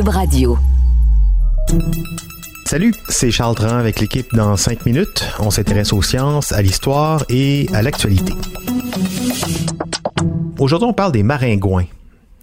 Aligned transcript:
Radio. 0.00 0.56
Salut, 2.64 2.94
c'est 3.10 3.30
Charles 3.30 3.54
Tran 3.54 3.76
avec 3.76 4.00
l'équipe 4.00 4.26
dans 4.32 4.56
5 4.56 4.86
minutes. 4.86 5.22
On 5.38 5.50
s'intéresse 5.50 5.92
aux 5.92 6.00
sciences, 6.00 6.52
à 6.52 6.62
l'histoire 6.62 7.24
et 7.28 7.66
à 7.74 7.82
l'actualité. 7.82 8.32
Aujourd'hui, 10.58 10.88
on 10.88 10.94
parle 10.94 11.12
des 11.12 11.22
maringouins. 11.22 11.84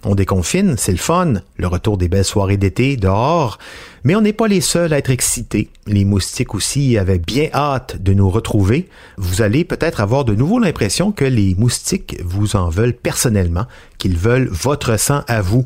On 0.04 0.14
déconfine, 0.14 0.76
c'est 0.78 0.92
le 0.92 0.98
fun, 0.98 1.42
le 1.56 1.66
retour 1.66 1.98
des 1.98 2.08
belles 2.08 2.24
soirées 2.24 2.56
d'été 2.56 2.96
dehors, 2.96 3.58
mais 4.04 4.14
on 4.14 4.20
n'est 4.20 4.32
pas 4.32 4.48
les 4.48 4.60
seuls 4.60 4.92
à 4.92 4.98
être 4.98 5.10
excités. 5.10 5.70
Les 5.86 6.04
moustiques 6.04 6.54
aussi 6.54 6.96
avaient 6.96 7.18
bien 7.18 7.48
hâte 7.52 8.00
de 8.00 8.12
nous 8.12 8.30
retrouver. 8.30 8.88
Vous 9.16 9.42
allez 9.42 9.64
peut-être 9.64 10.00
avoir 10.00 10.24
de 10.24 10.34
nouveau 10.34 10.58
l'impression 10.58 11.12
que 11.12 11.24
les 11.24 11.54
moustiques 11.56 12.20
vous 12.24 12.56
en 12.56 12.68
veulent 12.68 12.94
personnellement, 12.94 13.66
qu'ils 13.98 14.16
veulent 14.16 14.48
votre 14.48 14.98
sang 14.98 15.22
à 15.28 15.40
vous. 15.40 15.64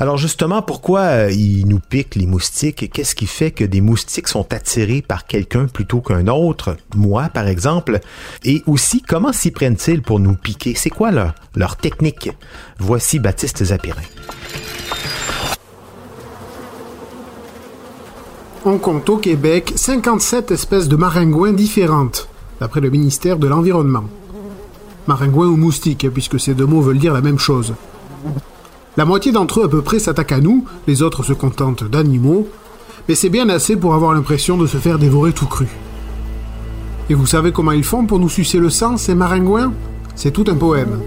Alors 0.00 0.16
justement, 0.16 0.62
pourquoi 0.62 1.00
euh, 1.00 1.30
ils 1.30 1.66
nous 1.66 1.80
piquent 1.80 2.16
les 2.16 2.26
moustiques? 2.26 2.90
Qu'est-ce 2.92 3.14
qui 3.14 3.26
fait 3.26 3.50
que 3.50 3.64
des 3.64 3.80
moustiques 3.80 4.28
sont 4.28 4.52
attirés 4.52 5.02
par 5.02 5.26
quelqu'un 5.26 5.66
plutôt 5.66 6.00
qu'un 6.00 6.26
autre? 6.28 6.76
Moi, 6.94 7.28
par 7.32 7.48
exemple. 7.48 8.00
Et 8.44 8.62
aussi, 8.66 9.02
comment 9.02 9.32
s'y 9.32 9.50
prennent-ils 9.50 10.02
pour 10.02 10.20
nous 10.20 10.34
piquer? 10.34 10.74
C'est 10.76 10.90
quoi 10.90 11.10
leur, 11.10 11.34
leur 11.54 11.76
technique? 11.76 12.30
Voici 12.78 13.18
Baptiste 13.18 13.64
Zapirin. 13.64 14.02
On 18.66 18.78
compte 18.78 19.10
au 19.10 19.18
Québec 19.18 19.74
57 19.76 20.50
espèces 20.50 20.88
de 20.88 20.96
maringouins 20.96 21.52
différentes, 21.52 22.30
d'après 22.60 22.80
le 22.80 22.88
ministère 22.88 23.38
de 23.38 23.46
l'Environnement. 23.46 24.04
Maringouins 25.06 25.48
ou 25.48 25.56
moustiques, 25.58 26.08
puisque 26.10 26.40
ces 26.40 26.54
deux 26.54 26.64
mots 26.64 26.80
veulent 26.80 26.98
dire 26.98 27.12
la 27.12 27.20
même 27.20 27.38
chose. 27.38 27.74
La 28.96 29.04
moitié 29.04 29.32
d'entre 29.32 29.60
eux 29.60 29.64
à 29.64 29.68
peu 29.68 29.82
près 29.82 29.98
s'attaquent 29.98 30.32
à 30.32 30.40
nous, 30.40 30.64
les 30.86 31.02
autres 31.02 31.22
se 31.22 31.34
contentent 31.34 31.84
d'animaux, 31.84 32.48
mais 33.06 33.14
c'est 33.14 33.28
bien 33.28 33.50
assez 33.50 33.76
pour 33.76 33.92
avoir 33.92 34.14
l'impression 34.14 34.56
de 34.56 34.66
se 34.66 34.78
faire 34.78 34.98
dévorer 34.98 35.32
tout 35.32 35.46
cru. 35.46 35.68
Et 37.10 37.14
vous 37.14 37.26
savez 37.26 37.52
comment 37.52 37.72
ils 37.72 37.84
font 37.84 38.06
pour 38.06 38.18
nous 38.18 38.30
sucer 38.30 38.58
le 38.58 38.70
sang, 38.70 38.96
ces 38.96 39.14
maringouins? 39.14 39.74
C'est 40.14 40.30
tout 40.30 40.44
un 40.48 40.56
poème. 40.56 41.02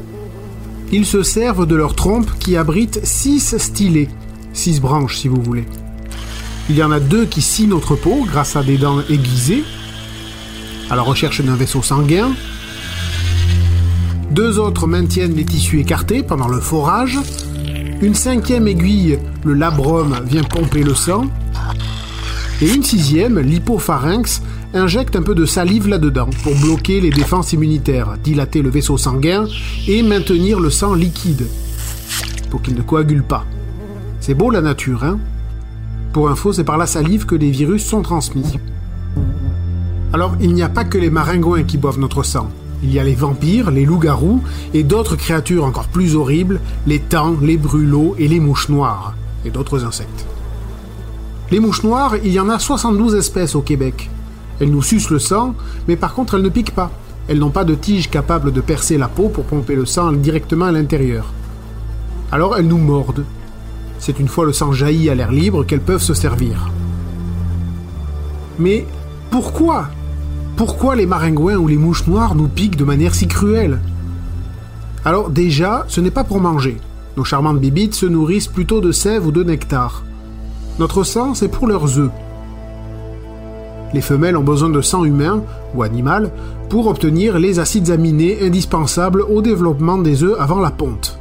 Ils 0.91 1.07
se 1.07 1.23
servent 1.23 1.65
de 1.65 1.75
leur 1.75 1.95
trompe 1.95 2.29
qui 2.37 2.55
abrite 2.55 3.03
six 3.03 3.57
stylets, 3.57 4.09
six 4.53 4.79
branches 4.79 5.17
si 5.17 5.27
vous 5.27 5.41
voulez. 5.41 5.65
Il 6.69 6.75
y 6.75 6.83
en 6.83 6.91
a 6.91 6.99
deux 6.99 7.25
qui 7.25 7.41
scient 7.41 7.67
notre 7.67 7.95
peau 7.95 8.25
grâce 8.27 8.57
à 8.57 8.63
des 8.63 8.77
dents 8.77 8.99
aiguisées, 9.09 9.63
à 10.89 10.97
la 10.97 11.01
recherche 11.01 11.41
d'un 11.41 11.55
vaisseau 11.55 11.81
sanguin. 11.81 12.31
Deux 14.31 14.59
autres 14.59 14.85
maintiennent 14.85 15.35
les 15.35 15.45
tissus 15.45 15.79
écartés 15.79 16.23
pendant 16.23 16.49
le 16.49 16.59
forage. 16.59 17.19
Une 18.01 18.15
cinquième 18.15 18.67
aiguille, 18.67 19.17
le 19.45 19.53
labrum, 19.53 20.19
vient 20.25 20.43
pomper 20.43 20.83
le 20.83 20.93
sang. 20.93 21.27
Et 22.61 22.73
une 22.73 22.83
sixième, 22.83 23.39
l'hypopharynx, 23.39 24.41
injecte 24.73 25.15
un 25.15 25.23
peu 25.23 25.35
de 25.35 25.45
salive 25.45 25.87
là-dedans 25.87 26.29
pour 26.43 26.53
bloquer 26.55 26.99
les 26.99 27.11
défenses 27.11 27.53
immunitaires, 27.53 28.17
dilater 28.21 28.61
le 28.61 28.69
vaisseau 28.69 28.97
sanguin 28.97 29.47
et 29.87 30.03
maintenir 30.03 30.59
le 30.59 30.69
sang 30.69 30.93
liquide 30.93 31.47
pour 32.49 32.61
qu'il 32.61 32.75
ne 32.75 32.81
coagule 32.81 33.23
pas. 33.23 33.45
C'est 34.19 34.33
beau 34.33 34.49
la 34.49 34.61
nature, 34.61 35.05
hein? 35.05 35.17
Pour 36.17 36.29
info, 36.31 36.51
c'est 36.51 36.63
par 36.63 36.79
la 36.79 36.87
salive 36.87 37.27
que 37.27 37.35
les 37.35 37.51
virus 37.51 37.85
sont 37.85 38.01
transmis. 38.01 38.57
Alors, 40.13 40.35
il 40.39 40.55
n'y 40.55 40.63
a 40.63 40.67
pas 40.67 40.83
que 40.83 40.97
les 40.97 41.11
maringouins 41.11 41.61
qui 41.61 41.77
boivent 41.77 41.99
notre 41.99 42.23
sang. 42.23 42.49
Il 42.81 42.91
y 42.91 42.97
a 42.97 43.03
les 43.03 43.13
vampires, 43.13 43.69
les 43.69 43.85
loups-garous 43.85 44.41
et 44.73 44.83
d'autres 44.83 45.15
créatures 45.15 45.63
encore 45.63 45.89
plus 45.89 46.15
horribles, 46.15 46.59
les 46.87 46.97
tans, 46.97 47.35
les 47.39 47.55
brûlots 47.55 48.15
et 48.17 48.27
les 48.27 48.39
mouches 48.39 48.69
noires, 48.69 49.13
et 49.45 49.51
d'autres 49.51 49.85
insectes. 49.85 50.25
Les 51.51 51.59
mouches 51.59 51.83
noires, 51.83 52.15
il 52.23 52.31
y 52.31 52.39
en 52.39 52.49
a 52.49 52.57
72 52.57 53.13
espèces 53.13 53.53
au 53.53 53.61
Québec. 53.61 54.09
Elles 54.59 54.71
nous 54.71 54.81
sucent 54.81 55.11
le 55.11 55.19
sang, 55.19 55.53
mais 55.87 55.97
par 55.97 56.15
contre 56.15 56.33
elles 56.33 56.41
ne 56.41 56.49
piquent 56.49 56.73
pas. 56.73 56.89
Elles 57.27 57.37
n'ont 57.37 57.51
pas 57.51 57.63
de 57.63 57.75
tige 57.75 58.09
capable 58.09 58.51
de 58.51 58.61
percer 58.61 58.97
la 58.97 59.07
peau 59.07 59.29
pour 59.29 59.43
pomper 59.43 59.75
le 59.75 59.85
sang 59.85 60.13
directement 60.13 60.65
à 60.65 60.71
l'intérieur. 60.71 61.31
Alors 62.31 62.57
elles 62.57 62.67
nous 62.67 62.79
mordent, 62.79 63.23
c'est 63.99 64.19
une 64.19 64.27
fois 64.27 64.45
le 64.45 64.53
sang 64.53 64.71
jailli 64.71 65.09
à 65.09 65.15
l'air 65.15 65.31
libre 65.31 65.65
qu'elles 65.65 65.81
peuvent 65.81 66.01
se 66.01 66.13
servir. 66.13 66.69
Mais 68.59 68.85
pourquoi? 69.29 69.87
Pourquoi 70.55 70.95
les 70.95 71.05
maringouins 71.05 71.57
ou 71.57 71.67
les 71.67 71.77
mouches 71.77 72.07
noires 72.07 72.35
nous 72.35 72.47
piquent 72.47 72.77
de 72.77 72.85
manière 72.85 73.13
si 73.13 73.27
cruelle? 73.27 73.79
Alors 75.05 75.29
déjà, 75.29 75.85
ce 75.87 76.01
n'est 76.01 76.11
pas 76.11 76.23
pour 76.23 76.39
manger. 76.39 76.77
Nos 77.15 77.23
charmantes 77.23 77.59
bibites 77.59 77.95
se 77.95 78.05
nourrissent 78.05 78.47
plutôt 78.47 78.81
de 78.81 78.91
sève 78.91 79.25
ou 79.25 79.31
de 79.31 79.43
nectar. 79.43 80.03
Notre 80.79 81.03
sang, 81.03 81.33
c'est 81.33 81.47
pour 81.47 81.67
leurs 81.67 81.97
œufs. 81.99 82.11
Les 83.93 84.01
femelles 84.01 84.37
ont 84.37 84.43
besoin 84.43 84.69
de 84.69 84.81
sang 84.81 85.03
humain 85.03 85.41
ou 85.73 85.83
animal 85.83 86.31
pour 86.69 86.87
obtenir 86.87 87.39
les 87.39 87.59
acides 87.59 87.89
aminés 87.89 88.39
indispensables 88.41 89.21
au 89.21 89.41
développement 89.41 89.97
des 89.97 90.23
œufs 90.23 90.35
avant 90.39 90.59
la 90.59 90.71
ponte. 90.71 91.19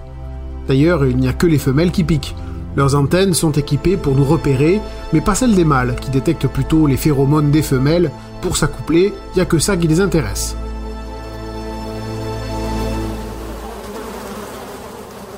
D'ailleurs, 0.67 1.07
il 1.07 1.17
n'y 1.17 1.29
a 1.29 1.33
que 1.33 1.47
les 1.47 1.59
femelles 1.59 1.93
qui 1.93 2.05
piquent. 2.05 2.35
Leurs 2.77 2.95
antennes 2.95 3.33
sont 3.33 3.53
équipées 3.53 3.97
pour 3.97 4.15
nous 4.15 4.25
repérer, 4.25 4.83
mais 5.15 5.23
pas 5.23 5.35
celles 5.35 5.55
des 5.55 5.65
mâles, 5.65 5.97
qui 5.99 6.11
détectent 6.11 6.47
plutôt 6.47 6.87
les 6.87 6.99
phéromones 6.99 7.51
des 7.51 7.63
femelles. 7.63 8.11
Pour 8.43 8.59
s'accoupler, 8.59 9.15
il 9.33 9.37
n'y 9.37 9.41
a 9.41 9.47
que 9.47 9.59
ça 9.59 9.79
qui 9.79 9.89
les 9.89 10.01
intéresse. 10.01 10.57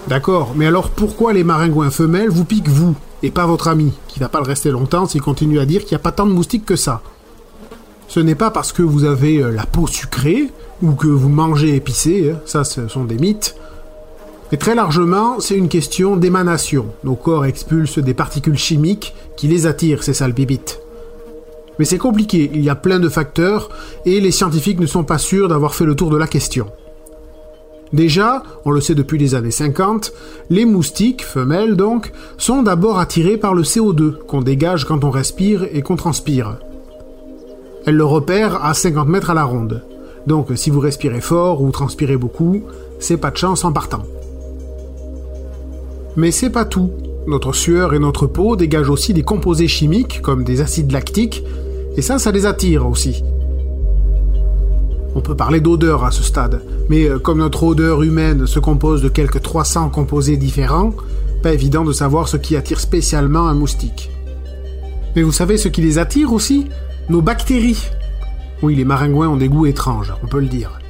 D'accord, 0.09 0.54
mais 0.56 0.66
alors 0.66 0.91
pourquoi 0.91 1.32
les 1.32 1.44
maringouins 1.44 1.91
femelles 1.91 2.31
vous 2.31 2.44
piquent 2.44 2.69
vous, 2.69 2.97
et 3.22 3.31
pas 3.31 3.47
votre 3.47 3.69
ami, 3.69 3.93
qui 4.09 4.19
va 4.19 4.28
pas 4.28 4.41
le 4.41 4.47
rester 4.47 4.71
longtemps 4.71 5.06
s'il 5.06 5.21
continue 5.21 5.60
à 5.60 5.66
dire 5.66 5.82
qu'il 5.82 5.93
n'y 5.93 6.00
a 6.00 6.03
pas 6.03 6.12
tant 6.12 6.27
de 6.27 6.32
moustiques 6.32 6.66
que 6.66 6.77
ça? 6.77 7.03
Ce 8.09 8.19
n'est 8.19 8.34
pas 8.34 8.50
parce 8.50 8.72
que 8.72 8.82
vous 8.82 9.04
avez 9.04 9.43
euh, 9.43 9.50
la 9.53 9.66
peau 9.66 9.87
sucrée, 9.87 10.50
ou 10.82 10.93
que 10.93 11.06
vous 11.06 11.28
mangez 11.28 11.77
épicé, 11.77 12.32
hein, 12.32 12.41
ça 12.47 12.65
ce 12.65 12.88
sont 12.88 13.04
des 13.04 13.19
mythes, 13.19 13.54
mais 14.50 14.59
très 14.59 14.75
largement, 14.75 15.41
c'est 15.41 15.56
une 15.56 15.69
question 15.69 16.16
d'émanation. 16.16 16.86
Nos 17.04 17.16
corps 17.16 17.44
expulsent 17.44 17.98
des 17.98 18.14
particules 18.14 18.59
chimiques 18.59 19.14
qui 19.36 19.48
les 19.48 19.66
attirent, 19.66 20.03
ces 20.03 20.14
sales 20.14 20.32
bibites. 20.32 20.81
Mais 21.78 21.84
c'est 21.84 21.98
compliqué, 21.98 22.50
il 22.53 22.62
y 22.62 22.70
a 22.70 22.75
plein 22.75 22.98
de 22.98 23.09
facteurs, 23.09 23.69
et 24.04 24.20
les 24.20 24.32
scientifiques 24.32 24.81
ne 24.81 24.86
sont 24.86 25.04
pas 25.04 25.19
sûrs 25.19 25.48
d'avoir 25.48 25.75
fait 25.75 25.84
le 25.84 25.94
tour 25.94 26.10
de 26.10 26.16
la 26.16 26.26
question. 26.26 26.66
Déjà, 27.92 28.42
on 28.64 28.70
le 28.70 28.81
sait 28.81 28.94
depuis 28.94 29.19
les 29.19 29.34
années 29.34 29.50
50, 29.50 30.12
les 30.50 30.65
moustiques, 30.65 31.25
femelles 31.25 31.76
donc, 31.76 32.12
sont 32.36 32.62
d'abord 32.62 32.98
attirées 32.98 33.38
par 33.38 33.54
le 33.54 33.62
CO2 33.62 34.19
qu'on 34.26 34.42
dégage 34.42 34.84
quand 34.84 35.04
on 35.04 35.10
respire 35.10 35.66
et 35.72 35.82
qu'on 35.82 35.97
transpire. 35.97 36.59
Elles 37.86 37.97
le 37.97 38.04
repèrent 38.04 38.62
à 38.65 38.75
50 38.75 39.09
mètres 39.09 39.30
à 39.30 39.34
la 39.34 39.44
ronde. 39.44 39.82
Donc 40.26 40.48
si 40.56 40.69
vous 40.69 40.80
respirez 40.80 41.22
fort 41.22 41.62
ou 41.62 41.70
transpirez 41.70 42.19
beaucoup, 42.19 42.62
c'est 42.98 43.16
pas 43.16 43.30
de 43.30 43.38
chance 43.38 43.65
en 43.65 43.72
partant. 43.72 44.03
Mais 46.18 46.32
c'est 46.32 46.50
pas 46.50 46.64
tout. 46.64 46.90
Notre 47.28 47.53
sueur 47.53 47.94
et 47.94 48.00
notre 48.00 48.26
peau 48.26 48.56
dégagent 48.56 48.91
aussi 48.91 49.15
des 49.15 49.22
composés 49.22 49.68
chimiques 49.68 50.20
comme 50.20 50.42
des 50.42 50.60
acides 50.60 50.91
lactiques, 50.91 51.44
et 51.97 52.03
ça, 52.03 52.18
ça 52.18 52.32
les 52.32 52.44
attire 52.44 52.88
aussi. 52.88 53.22
On 55.15 55.20
peut 55.20 55.36
parler 55.36 55.60
d'odeur 55.60 56.04
à 56.04 56.10
ce 56.10 56.24
stade, 56.24 56.60
mais 56.88 57.04
euh, 57.04 57.20
comme 57.20 57.38
notre 57.38 57.62
odeur 57.62 58.03
humaine 58.03 58.48
se 58.48 58.59
compose 58.59 59.00
de 59.00 59.09
quelques 59.09 59.42
300 59.42 59.91
composés 59.91 60.36
différents, 60.36 60.92
pas 61.41 61.53
évident 61.53 61.84
de 61.84 61.92
savoir 61.92 62.26
ce 62.26 62.36
qui 62.36 62.56
attire 62.56 62.80
spécialement 62.80 63.47
un 63.47 63.54
moustique. 63.54 64.10
Mais 65.14 65.22
vous 65.22 65.30
savez 65.30 65.56
ce 65.56 65.68
qui 65.68 65.82
les 65.82 65.98
attire 65.98 66.32
aussi? 66.32 66.66
Nos 67.09 67.22
bactéries. 67.22 67.91
Oui, 68.60 68.74
les 68.74 68.84
maringouins 68.84 69.28
ont 69.28 69.36
des 69.36 69.48
goûts 69.48 69.66
étranges, 69.66 70.12
on 70.24 70.26
peut 70.26 70.41
le 70.41 70.47
dire. 70.47 70.80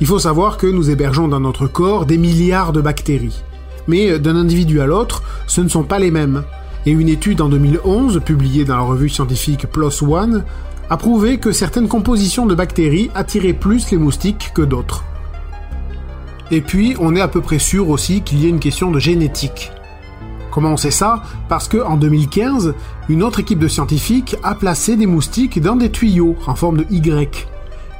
Il 0.00 0.06
faut 0.06 0.20
savoir 0.20 0.58
que 0.58 0.68
nous 0.68 0.90
hébergeons 0.90 1.26
dans 1.26 1.40
notre 1.40 1.66
corps 1.66 2.06
des 2.06 2.18
milliards 2.18 2.72
de 2.72 2.80
bactéries 2.80 3.42
mais 3.88 4.18
d'un 4.18 4.36
individu 4.36 4.80
à 4.80 4.86
l'autre, 4.86 5.22
ce 5.48 5.60
ne 5.60 5.68
sont 5.68 5.82
pas 5.82 5.98
les 5.98 6.12
mêmes. 6.12 6.44
Et 6.86 6.92
une 6.92 7.08
étude 7.08 7.40
en 7.40 7.48
2011, 7.48 8.20
publiée 8.24 8.64
dans 8.64 8.76
la 8.76 8.82
revue 8.82 9.08
scientifique 9.08 9.66
PLOS 9.66 10.04
ONE, 10.04 10.44
a 10.90 10.96
prouvé 10.96 11.38
que 11.38 11.52
certaines 11.52 11.88
compositions 11.88 12.46
de 12.46 12.54
bactéries 12.54 13.10
attiraient 13.14 13.52
plus 13.52 13.90
les 13.90 13.98
moustiques 13.98 14.52
que 14.54 14.62
d'autres. 14.62 15.04
Et 16.50 16.60
puis, 16.60 16.96
on 16.98 17.14
est 17.14 17.20
à 17.20 17.28
peu 17.28 17.40
près 17.40 17.58
sûr 17.58 17.90
aussi 17.90 18.22
qu'il 18.22 18.42
y 18.42 18.46
a 18.46 18.48
une 18.48 18.60
question 18.60 18.90
de 18.90 18.98
génétique. 18.98 19.70
Comment 20.50 20.70
on 20.70 20.76
sait 20.78 20.90
ça? 20.90 21.22
Parce 21.48 21.68
que 21.68 21.78
en 21.78 21.96
2015, 21.96 22.74
une 23.08 23.22
autre 23.22 23.40
équipe 23.40 23.58
de 23.58 23.68
scientifiques 23.68 24.36
a 24.42 24.54
placé 24.54 24.96
des 24.96 25.06
moustiques 25.06 25.60
dans 25.60 25.76
des 25.76 25.90
tuyaux 25.90 26.36
en 26.46 26.54
forme 26.54 26.78
de 26.78 26.86
Y 26.90 27.46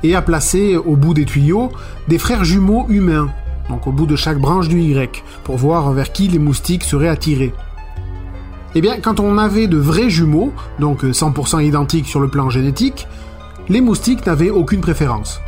et 0.02 0.14
a 0.14 0.22
placé 0.22 0.76
au 0.76 0.96
bout 0.96 1.12
des 1.12 1.24
tuyaux 1.24 1.70
des 2.06 2.18
frères 2.18 2.44
jumeaux 2.44 2.86
humains, 2.88 3.30
donc 3.68 3.86
au 3.86 3.92
bout 3.92 4.06
de 4.06 4.16
chaque 4.16 4.38
branche 4.38 4.68
du 4.68 4.80
Y, 4.80 5.22
pour 5.44 5.56
voir 5.56 5.92
vers 5.92 6.12
qui 6.12 6.28
les 6.28 6.38
moustiques 6.38 6.84
seraient 6.84 7.08
attirés. 7.08 7.52
Eh 8.74 8.80
bien, 8.80 9.00
quand 9.00 9.20
on 9.20 9.38
avait 9.38 9.66
de 9.66 9.78
vrais 9.78 10.10
jumeaux, 10.10 10.52
donc 10.78 11.02
100% 11.04 11.64
identiques 11.64 12.06
sur 12.06 12.20
le 12.20 12.28
plan 12.28 12.50
génétique, 12.50 13.06
les 13.68 13.80
moustiques 13.80 14.26
n'avaient 14.26 14.50
aucune 14.50 14.80
préférence. 14.80 15.40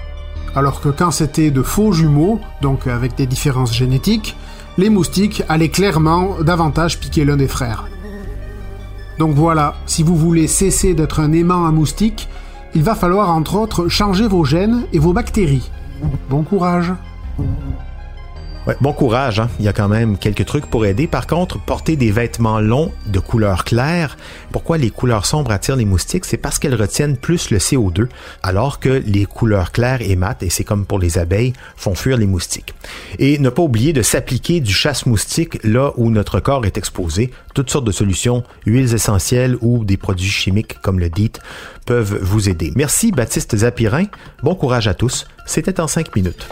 Alors 0.55 0.81
que 0.81 0.89
quand 0.89 1.11
c'était 1.11 1.51
de 1.51 1.63
faux 1.63 1.93
jumeaux, 1.93 2.41
donc 2.61 2.87
avec 2.87 3.15
des 3.15 3.27
différences 3.27 3.75
génétiques, 3.75 4.37
les 4.79 4.91
moustiques 4.91 5.43
allaient 5.49 5.69
clairement 5.69 6.37
davantage 6.43 6.99
piquer 6.99 7.25
l'un 7.25 7.37
des 7.37 7.49
frères. 7.49 7.87
Donc 9.19 9.35
voilà, 9.35 9.75
si 9.87 10.03
vous 10.03 10.17
voulez 10.17 10.47
cesser 10.47 10.95
d'être 10.95 11.21
un 11.21 11.33
aimant 11.33 11.67
à 11.67 11.71
moustiques, 11.71 12.29
il 12.75 12.83
va 12.83 12.95
falloir 12.95 13.31
entre 13.31 13.57
autres 13.57 13.89
changer 13.89 14.27
vos 14.27 14.45
gènes 14.45 14.85
et 14.93 14.99
vos 14.99 15.13
bactéries. 15.13 15.71
Bon 16.31 16.43
courage 16.43 16.93
bon 18.81 18.93
courage, 18.93 19.41
hein. 19.41 19.49
il 19.59 19.65
y 19.65 19.69
a 19.69 19.73
quand 19.73 19.89
même 19.89 20.19
quelques 20.19 20.45
trucs 20.45 20.67
pour 20.67 20.87
aider. 20.87 21.07
Par 21.07 21.27
contre, 21.27 21.59
porter 21.59 21.97
des 21.97 22.11
vêtements 22.11 22.61
longs 22.61 22.93
de 23.07 23.19
couleur 23.19 23.65
claire. 23.65 24.17
Pourquoi 24.53 24.79
les 24.79 24.91
couleurs 24.91 25.27
sombres 25.27 25.51
attirent 25.51 25.77
les 25.77 25.85
moustiques? 25.85 26.25
C'est 26.25 26.37
parce 26.37 26.59
qu'elles 26.59 26.75
retiennent 26.75 27.17
plus 27.17 27.51
le 27.51 27.59
CO2, 27.59 28.09
alors 28.43 28.79
que 28.79 29.03
les 29.07 29.25
couleurs 29.25 29.73
claires 29.73 30.03
et 30.03 30.17
mates, 30.17 30.43
et 30.43 30.51
c'est 30.51 30.65
comme 30.65 30.85
pour 30.85 30.99
les 30.99 31.19
abeilles, 31.19 31.53
font 31.77 31.95
fuir 31.95 32.17
les 32.17 32.27
moustiques. 32.27 32.75
Et 33.19 33.39
ne 33.39 33.49
pas 33.49 33.63
oublier 33.63 33.93
de 33.93 34.03
s'appliquer 34.03 34.61
du 34.61 34.73
chasse-moustique 34.73 35.59
là 35.65 35.93
où 35.97 36.11
notre 36.11 36.41
corps 36.41 36.65
est 36.67 36.79
exposé. 36.79 37.31
Toutes 37.55 37.71
sortes 37.71 37.87
de 37.87 37.93
solutions, 37.93 38.45
huiles 38.67 38.95
essentielles 38.95 39.57
ou 39.61 39.85
des 39.85 39.97
produits 39.97 40.29
chimiques 40.29 40.81
comme 40.83 41.01
le 41.01 41.09
DEET 41.09 41.41
peuvent 41.87 42.19
vous 42.21 42.49
aider. 42.49 42.73
Merci 42.77 43.11
Baptiste 43.11 43.57
Zapirin. 43.57 44.05
Bon 44.43 44.55
courage 44.55 44.87
à 44.87 44.95
tous. 44.95 45.27
C'était 45.47 45.81
en 45.81 45.89
cinq 45.89 46.15
minutes. 46.15 46.47